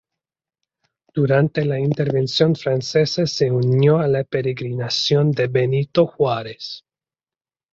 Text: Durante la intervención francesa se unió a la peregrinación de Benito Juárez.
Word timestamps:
Durante 1.13 1.63
la 1.63 1.77
intervención 1.79 2.55
francesa 2.55 3.27
se 3.27 3.51
unió 3.51 3.99
a 3.99 4.07
la 4.07 4.23
peregrinación 4.23 5.31
de 5.31 5.45
Benito 5.45 6.07
Juárez. 6.07 6.83